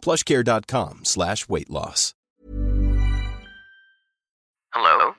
[0.00, 2.14] plushcare.com slash weight loss.
[4.74, 5.14] Hello?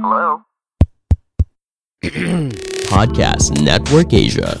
[0.00, 0.26] Hello?
[2.90, 4.58] Podcast Network Asia.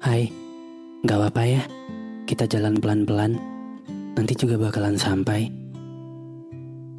[0.00, 0.32] Hai,
[1.06, 1.62] gak apa-apa ya.
[2.26, 3.38] Kita jalan pelan-pelan.
[4.18, 5.46] Nanti juga bakalan sampai.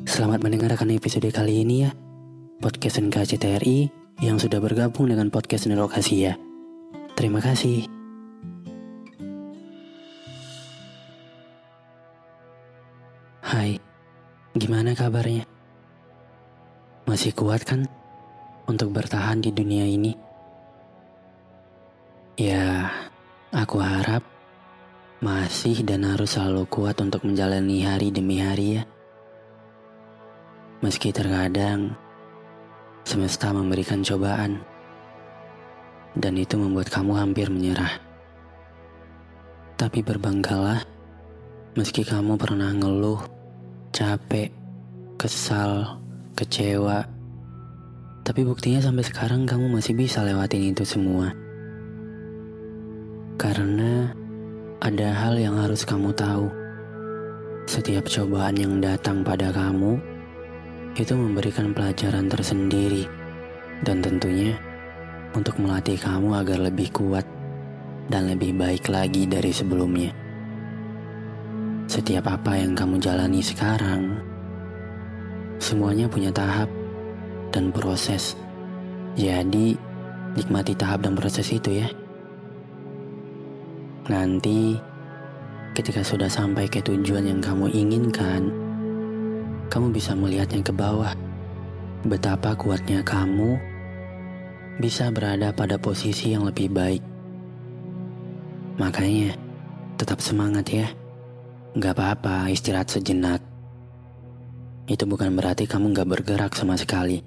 [0.07, 1.91] Selamat mendengarkan episode kali ini ya.
[2.63, 3.91] Podcast NKCTRI
[4.23, 6.37] yang sudah bergabung dengan podcast Nerok Asia.
[7.19, 7.90] Terima kasih.
[13.51, 13.75] Hai,
[14.55, 15.43] gimana kabarnya?
[17.03, 17.83] Masih kuat kan
[18.63, 20.15] untuk bertahan di dunia ini?
[22.39, 22.87] Ya,
[23.51, 24.23] aku harap
[25.19, 28.83] masih dan harus selalu kuat untuk menjalani hari demi hari ya.
[30.79, 31.91] Meski terkadang
[33.03, 34.63] semesta memberikan cobaan
[36.15, 37.99] dan itu membuat kamu hampir menyerah.
[39.75, 40.87] Tapi berbanggalah
[41.75, 43.40] meski kamu pernah ngeluh,
[43.91, 44.47] capek,
[45.19, 45.99] kesal,
[46.39, 47.03] kecewa.
[48.23, 51.35] Tapi buktinya sampai sekarang kamu masih bisa lewatin itu semua.
[53.35, 54.15] Karena
[54.79, 56.47] ada hal yang harus kamu tahu.
[57.67, 59.99] Setiap cobaan yang datang pada kamu
[60.95, 63.05] itu memberikan pelajaran tersendiri
[63.83, 64.55] dan tentunya
[65.35, 67.23] untuk melatih kamu agar lebih kuat
[68.07, 70.20] dan lebih baik lagi dari sebelumnya.
[71.91, 74.15] Setiap apa yang kamu jalani sekarang,
[75.59, 76.71] semuanya punya tahap
[77.51, 78.39] dan proses.
[79.19, 79.75] Jadi,
[80.39, 81.91] nikmati tahap dan proses itu ya.
[84.07, 84.79] Nanti,
[85.75, 88.47] ketika sudah sampai ke tujuan yang kamu inginkan,
[89.67, 91.11] kamu bisa melihatnya ke bawah.
[92.07, 93.59] Betapa kuatnya kamu
[94.79, 97.03] bisa berada pada posisi yang lebih baik.
[98.79, 99.35] Makanya,
[99.99, 100.87] tetap semangat ya.
[101.71, 103.39] Gak apa-apa istirahat sejenak.
[104.91, 107.23] Itu bukan berarti kamu gak bergerak sama sekali.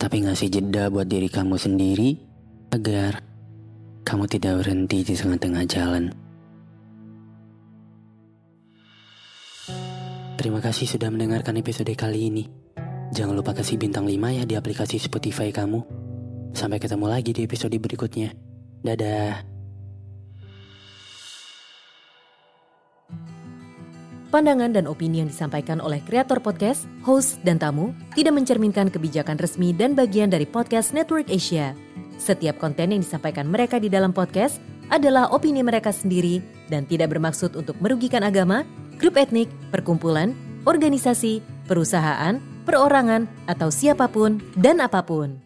[0.00, 2.16] Tapi ngasih jeda buat diri kamu sendiri
[2.72, 3.20] agar
[4.00, 6.04] kamu tidak berhenti di tengah-tengah jalan.
[10.38, 12.48] Terima kasih sudah mendengarkan episode kali ini.
[13.12, 15.84] Jangan lupa kasih bintang 5 ya di aplikasi Spotify kamu.
[16.56, 18.32] Sampai ketemu lagi di episode berikutnya.
[18.80, 19.57] Dadah.
[24.28, 29.72] Pandangan dan opini yang disampaikan oleh kreator podcast, host, dan tamu tidak mencerminkan kebijakan resmi
[29.72, 31.72] dan bagian dari podcast Network Asia.
[32.20, 34.60] Setiap konten yang disampaikan mereka di dalam podcast
[34.92, 38.68] adalah opini mereka sendiri dan tidak bermaksud untuk merugikan agama,
[39.00, 40.36] grup etnik, perkumpulan,
[40.68, 42.36] organisasi, perusahaan,
[42.68, 45.40] perorangan, atau siapa pun dan apa pun.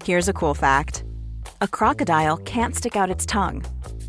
[0.00, 1.04] Here's a cool fact
[1.60, 3.60] a crocodile can't stick out its tongue.